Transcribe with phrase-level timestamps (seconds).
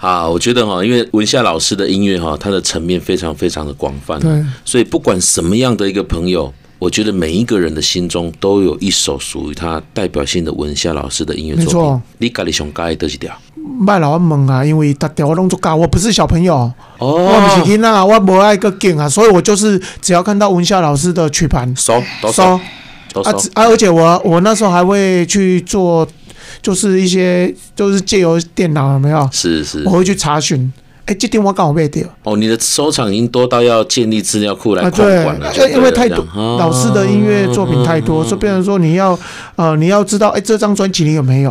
[0.00, 12.02] 啊，我觉得哈，因为文夏老师的音乐哈，它的层面非常非常的广泛，对，所以不管什么样的一个朋友，我觉得每一个人的心中都有一首属于他代表性的文夏老师的音乐作品。
[12.16, 13.30] 你家里上盖的几条？
[13.78, 16.54] 麦老问啊，因为他调我拢做教，我不是小朋友，
[16.98, 22.60] 哦，我不是囡啊，我无爱个劲啊，所以我就是只要看到文夏老师的曲盘，收收啊
[23.24, 23.34] 啊！
[23.54, 26.06] 而且我我那时候还会去做，
[26.62, 29.28] 就是一些就是借由电脑有没有？
[29.32, 30.72] 是是，我会去查询。
[31.06, 32.06] 哎，这电话刚好被掉。
[32.22, 35.52] 哦，你的收藏已经多到要建立资料库来控管了。
[35.52, 39.18] 对，因为太多老师的音乐作品太多，所以变成说你要
[39.56, 41.50] 呃你要知道，哎，这张专辑你有没有？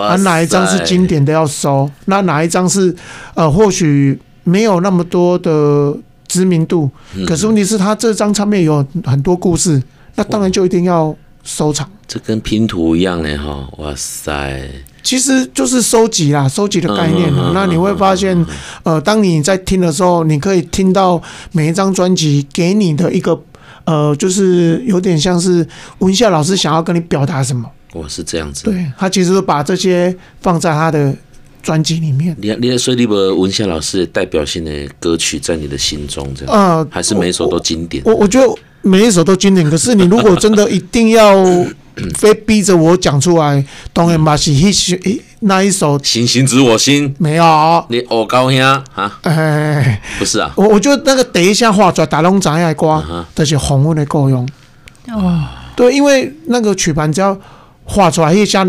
[0.00, 1.90] 啊，哪一张是经典的要收？
[2.04, 2.94] 那哪一张是
[3.34, 5.92] 呃或许没有那么多的
[6.28, 6.88] 知名度，
[7.26, 9.82] 可是问题是他这张唱片有很多故事，
[10.14, 11.12] 那当然就一定要
[11.42, 11.90] 收藏。
[12.12, 13.68] 这跟拼图一样呢，哈！
[13.78, 14.68] 哇塞。
[15.00, 17.32] 其实就是收集啦，收集的概念。
[17.54, 18.44] 那你会发现，
[18.82, 23.40] 呃，当你在听的时候，你可以听到每一张专辑给你的一个，
[23.84, 25.64] 呃，就是有点像是
[25.98, 27.64] 文夏老师想要跟你表达什么。
[27.92, 28.64] 我，是这样子。
[28.64, 31.14] 对，他其实把这些放在他的
[31.62, 32.36] 专辑里面。
[32.40, 36.52] 你你所以你把文夏老师代表性的歌曲在你的心中这样？
[36.52, 38.02] 呃，还是每一首都经典？
[38.04, 39.70] 我我觉得每一首都经典。
[39.70, 41.46] 可是你如果真的一定要。
[42.18, 44.96] 非逼着我讲出来，当然嘛是一首
[45.40, 48.84] 那一首《星星知我心》没有，你我高兄啊？
[49.22, 53.02] 哎，不是啊，我我觉得那个等一下画出来，打龙仔爱歌，
[53.34, 54.46] 都是鸿运的够用。
[55.08, 57.36] 哦，对，因为那个曲盘只要
[57.84, 58.66] 画出来，一下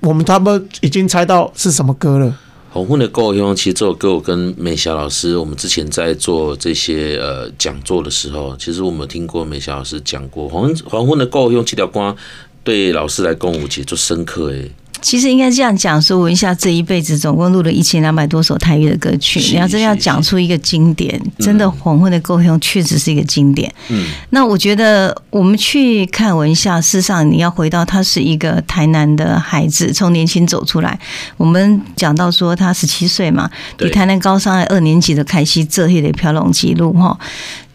[0.00, 2.34] 我们他们已经猜到是什么歌了。
[2.76, 12.14] 黄昏的故乡，其实这首歌我跟美霞老师，我们之前在做这些呃讲座的时候，其实我们有听过美霞老师讲过黄黄昏的故乡这条歌，
[12.62, 14.70] 对老师来讲，我其实就深刻诶。
[15.00, 19.38] 其实应该这样讲，说文夏这一辈子总共录了一千两百多首台语的歌曲。
[19.40, 23.72] 你要真要讲出一个经典，真的《黄昏的故乡》确实是一个经典。
[23.88, 30.98] 嗯，那我觉得我们去看文夏，事实上你要回到他是一个台南的孩子，从年轻走出来。
[31.36, 37.16] 我们讲到说他十七岁嘛，比台南高商二年级的凯西这一的飘龙记录哈。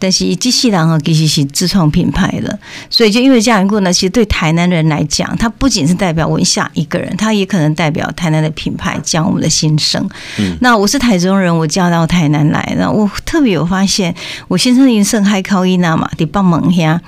[0.02, 2.58] 但是机器人哈其实是自创品牌的，
[2.90, 10.04] 所以就因为这样一个呢，其实对台南人来讲，他不仅是代表文夏一个人，他也可能代表台南的品牌，讲我们的心声。
[10.40, 14.12] 嗯，那我是台中人，我嫁到台南来，那我特别有发现，
[14.48, 17.00] 我先生因生海靠伊娜嘛，得帮忙呀。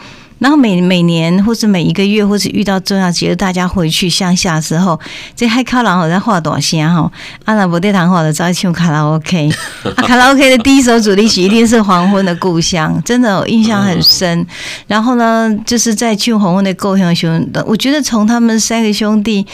[0.44, 5.00] 然后每每年或是每一个月，或是遇到重要节日，大家回去乡下的时候，
[5.34, 7.10] 这海口人好在画大声哈，
[7.47, 9.50] 阿拉伯对谈话的早唱卡拉 OK，
[9.97, 14.47] 啊卡拉 OK 的第一首主题曲一定是《黄昏的故乡》，真的我印象很深。
[14.87, 19.47] 然后呢，就是在去黄昏的故乡兄，我觉得从他们三个兄弟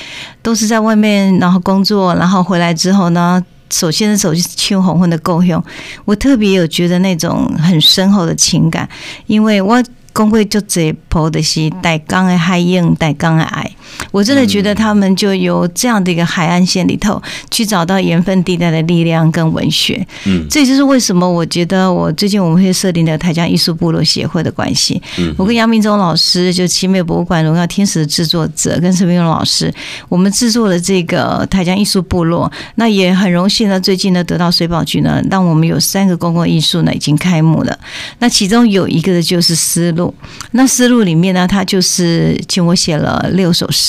[0.43, 3.41] 都是在外面然后工作，然后回来之后呢，
[3.71, 5.63] 首先的手就是唱黄昏的故乡，
[6.05, 8.89] 我特别有觉得那种很深厚的情感，
[9.29, 9.81] 因为我。
[10.15, 13.71] 讲过足侪，抱的是大江的海涌，大江的爱。
[14.11, 17.21] 我真的觉得他们就由这样的一个海岸线里头
[17.51, 20.07] 去找到盐分地带的力量跟文学。
[20.27, 25.01] 嗯，这就是为什么我觉得我最近我们会设定的台江艺术部落协会的关系。
[25.19, 29.73] 嗯，我跟杨明忠老师，就奇美博物馆荣耀天使的制作者，跟陈明勇老师，
[30.09, 32.51] 我们制作了这个台江艺术部落。
[32.77, 37.79] 那也很荣幸呢，最近呢得到水保局呢，让我们有三个公共艺术呢已经开幕了。
[38.19, 40.15] 那其中有一个的就是丝路。
[40.53, 43.80] 那丝路里面呢，它就是请我写了六首诗。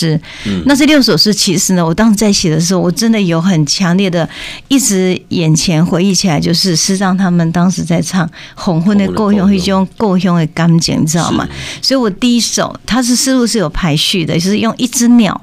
[0.46, 4.28] 嗯，那这六首诗其实呢，我当时在写的时候，我真的有很强烈的，
[4.68, 11.47] 一直眼前回忆起来，就是师长他们当时在唱《黄昏的故乡》，一种故乡的感觉，你知道吗？
[11.81, 15.40] 所以我第一首，它是思路是有排序的，就是用一只鸟，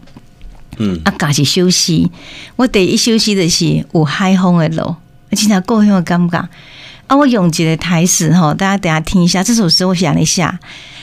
[0.78, 2.10] 嗯，啊，嘎起休息。
[2.56, 4.96] 我第一休息的是有海风的路，
[5.30, 6.48] 而且它故乡的感觉。
[7.08, 9.42] 啊，我用一个台词吼，大家等下听一下。
[9.42, 10.60] 这首诗我想了一下，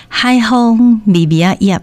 [0.07, 1.81] 海风微微啊叶，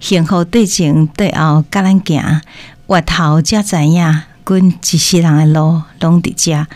[0.00, 2.40] 幸福对前对后，甲咱行，
[2.88, 6.66] 越头才知影，阮一世人的路拢伫遮。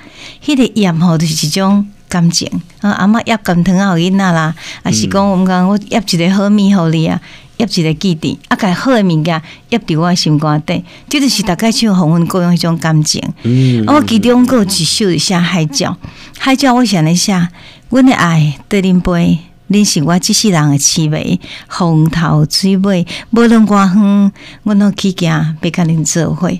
[0.44, 2.48] 迄个叶吼，就是一种感情。
[2.80, 4.54] 啊，阿嬷压甘糖啊，囡仔啦，
[4.84, 7.20] 啊是讲我们讲我压一个好米互你啊。
[7.56, 13.22] 压一个记忆，啊，个好的物件压伫我心肝底，这就是大概像黄昏故乡迄种感情。
[13.44, 15.96] 嗯，我其中阁有一首是写海鸟，
[16.36, 17.48] 海鸟我想了一下，
[17.90, 19.38] 阮的爱对恁背，
[19.70, 24.32] 恁是我即世人的滋味，风头水尾，无论多远，
[24.62, 26.50] 阮拢去行，要甲恁做伙。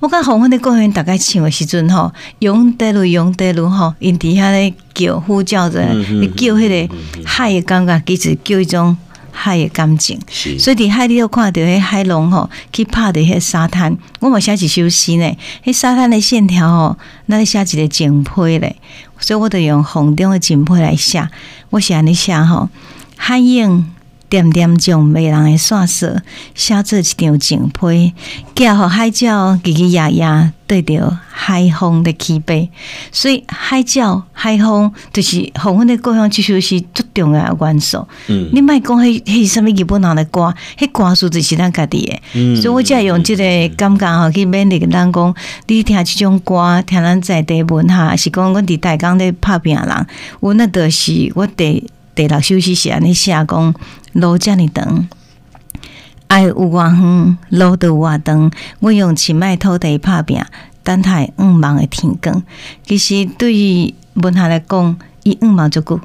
[0.00, 8.96] 我讲黄昏的公园大概唱的时阵吼，用得路用得路吼，因底下咧叫呼叫着，你叫迄个海的感觉，其实叫一种。
[9.32, 10.18] 海的感情。
[10.58, 15.36] 所以伫海里头看到迄海浪吼，去拍的迄沙滩，我嘛写一首诗呢。
[15.64, 18.76] 迄沙滩的线条吼，那里写一个景批咧，
[19.20, 21.28] 所以我就用红灯的紧迫来写。
[21.70, 22.68] 我写安尼写吼，
[23.16, 23.94] 海英。
[24.30, 26.08] 点点将迷人的线索
[26.54, 28.14] 写做一张情批，
[28.54, 32.70] 寄互海鸟叽叽呀呀对着海风的起飞。
[33.10, 38.06] 所以海鸟、海风就是黄昏的故乡，其实是最重要的元素。
[38.28, 42.20] 嗯，你莫讲迄迄什物日本人的歌，迄歌词就是咱家己的。
[42.34, 45.34] 嗯，所以我才用即个感觉吼去勉励咱讲，
[45.66, 50.06] 你听即种歌，听咱在地文哈，是讲阮伫台江咧拍拼人，
[50.38, 51.84] 阮那都是我第
[52.14, 53.74] 第六首诗是安尼写讲。
[54.12, 55.08] 路遮尔长，
[56.26, 58.50] 爱有偌远，路都有偌长。
[58.80, 60.42] 我用一卖土地拍拼，
[60.82, 62.42] 等待五万的天光。
[62.84, 66.00] 其实对于文学来讲，伊五万足久，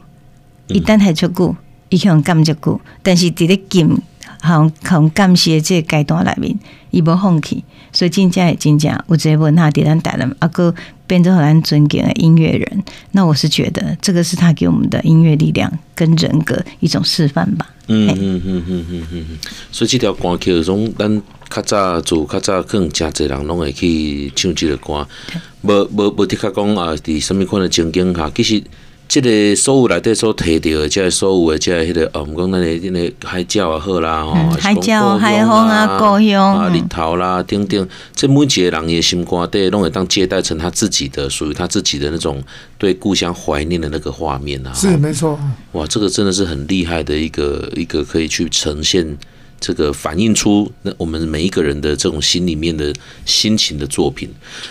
[0.67, 1.55] 伊等待足久，
[1.89, 2.79] 伊向感足久。
[3.01, 3.97] 但是伫咧金，
[4.45, 6.59] 向向感谢这个阶段内面，
[6.91, 7.63] 伊无放弃。
[7.91, 10.75] 所以真正诶真正有一个文化伫咱台南，啊搁
[11.07, 12.83] 变做互咱尊敬的音乐人。
[13.11, 17.65] 那我是觉得，这个是他给我们的音乐力量跟人格一种示范吧。
[17.87, 19.37] 嗯嗯嗯嗯嗯嗯，
[19.71, 25.07] 所以这条歌曲，从咱较早做较早，可能诚侪人拢会去唱这个歌，
[25.61, 28.61] 无无无的确讲啊，伫什么款的情景下，其实。
[29.07, 42.43] 这个所有内底所提到的，即个所有的即个迄个，哦，毋讲咱的迄个海鸟也好啦，吼、嗯，海鸟、海风啊，故乡啊，日头啦，等等，这每一个人的心肝底，拢会当接待成他自己的，属于他自己的那种
[42.77, 44.73] 对故乡怀念的那个画面啊。
[44.73, 45.39] 是没错。
[45.73, 49.17] 哇，这个真的是很厉害的一个一个可以去呈现。
[49.59, 52.93] 这个反映出那我们每一个人的这种心里面的
[53.25, 54.29] 心情的作品，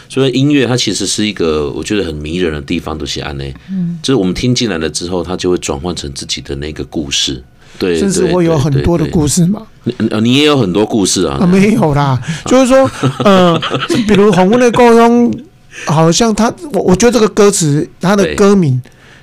[0.08, 7.42] 所以音乐它其实是一个我觉得很迷人的地方，都是安内，嗯，就是我们听进来了之后，它就会转换成自己的那个故事，
[7.78, 9.66] 对，甚至会有很多的故事嘛。
[9.84, 11.38] 你你也有很多故事啊？
[11.40, 12.88] 啊，没有啦，就是说，
[13.24, 13.58] 呃，
[14.06, 15.30] 比如《黄昏的故乡》，
[15.86, 18.80] 好像他，我我觉得这个歌词，它的歌名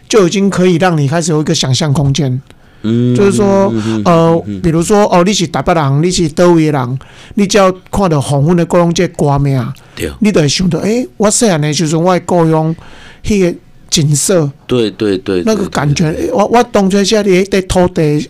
[0.09, 2.41] 就已经可以让你开始有一个想象空间。
[2.83, 3.73] 嗯，就是说，
[4.05, 6.99] 呃，比如说，哦，你是台北人，你是倒位人，
[7.35, 12.75] 你只要看到黄昏的故乡这歌名，对，你就会想到，诶、欸，我细汉的时阵我的故乡
[13.23, 13.57] 迄个
[13.89, 18.29] 景色，对对对，那个感觉，我我当初写的在土地，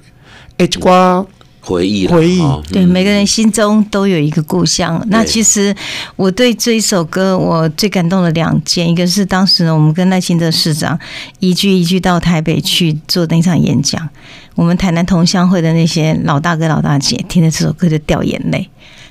[0.57, 1.25] 一寡。
[1.61, 2.41] 回忆，回忆，
[2.71, 5.01] 对，每个人心中都有一个故乡。
[5.09, 5.73] 那其实
[6.15, 10.99] 我对这一首歌，我最感动的两件，一个是当时呢，我们跟赖清德市长
[11.39, 14.09] 一句一句到台北去做那场演讲，
[14.55, 18.67] 我们台南同乡会的那些老大哥老大姐听了这首歌就掉眼泪。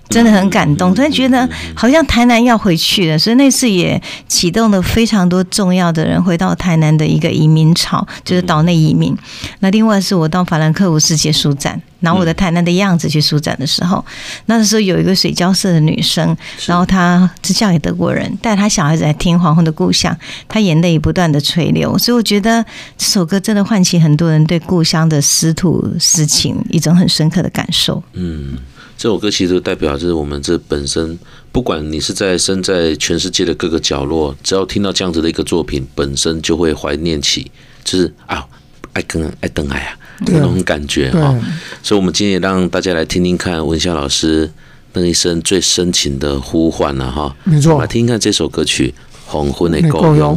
[0.09, 9.17] 真的很感动，突然觉得好像台南要回去了，所以那次也启动了非常多重要的人回到台南的一个移民潮，就是岛内移民。
[9.61, 14.05] 那另外是我到法兰克福世界书展，拿我的台南的样子去书展的时候，
[14.47, 16.37] 那时候有一个水交社的女生，
[16.67, 20.13] 然后她是嫁给德国人，带她小孩子来听《黄昏的故乡》，
[20.49, 22.65] 她眼泪不断的垂流，所以我觉得
[22.99, 28.03] 这首歌真的唤起很多人对故乡的思土思情一种很深刻的感受。
[28.13, 28.59] 嗯。
[28.97, 31.19] 这首歌其实代表就是我们这本身，
[31.51, 37.51] 不管你是在身在全世界的各个角落，只要听到这样子的一个作品，本身就会怀念起，
[37.83, 38.47] 就是啊，
[38.93, 39.97] 爱跟爱等爱啊
[40.27, 41.35] 那种感觉哈。
[41.83, 44.51] 所以，我们今天也让大家来听听看文潇老师
[44.93, 47.35] 那一生最深情的呼唤了哈。
[47.45, 48.95] 没错，来听听看这首歌曲
[49.27, 50.37] 《黄昏的故乡》。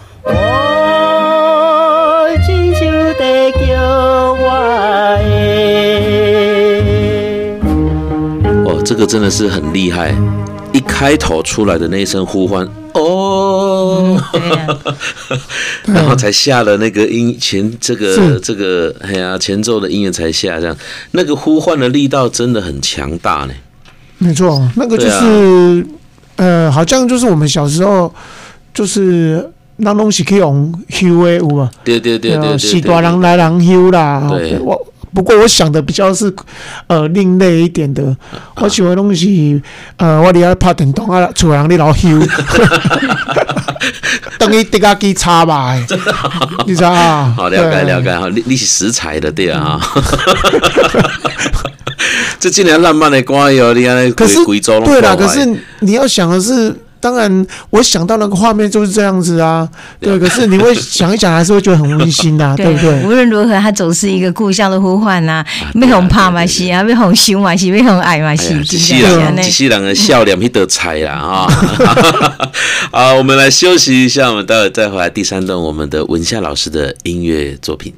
[8.91, 10.13] 这个真的是很厉害，
[10.73, 14.21] 一开头出来的那一声呼唤，哦。
[15.87, 20.75] 然后才下了那个音前这个这个哎呀前奏的音乐才下，这样
[21.11, 23.53] 那个呼唤的力道真的很强大呢。
[24.17, 25.87] 没错，那个就是
[26.35, 28.13] 呃，好像就是我们小时候
[28.73, 31.71] 就是那东西可以用修的，有吗？
[31.85, 34.27] 对对对对，是大人来人修啦。
[34.29, 34.85] 对，我。
[35.13, 36.33] 不过我想的比较是，
[36.87, 38.15] 呃，另类一点的。
[38.55, 39.61] 我喜欢东西，
[39.97, 42.07] 呃，我哋要拍电动啊，厝人你老休，
[44.39, 45.75] 等于滴个机插吧，
[46.65, 47.33] 你知道啊？
[47.35, 49.79] 好了解了解哈，你你是食材的对啊。
[52.39, 54.39] 这今年浪漫的歌哟，你看可是
[54.85, 55.45] 对啦，可是
[55.79, 56.75] 你要想的是。
[57.01, 59.67] 当然，我想到那个画面就是这样子啊，
[59.99, 60.19] 对。
[60.19, 63.03] 可是你会想一想，还是会觉得很温馨 呐，对不对？
[63.03, 65.43] 无论如何，它总是一个故乡的呼唤呐，
[65.73, 71.47] 没红怕嘛是啊，没红羞嘛是，没红爱嘛是，机器人，机器人的笑脸，一得猜啦啊！
[72.91, 77.89] 好，我们来休息一下，我们待会再回来第三段我们的文夏老师的音乐作品。